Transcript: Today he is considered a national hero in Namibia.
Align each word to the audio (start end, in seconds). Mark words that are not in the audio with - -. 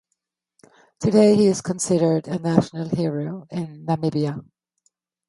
Today 0.99 1.35
he 1.35 1.45
is 1.45 1.61
considered 1.61 2.27
a 2.27 2.39
national 2.39 2.89
hero 2.89 3.45
in 3.51 3.85
Namibia. 3.85 4.43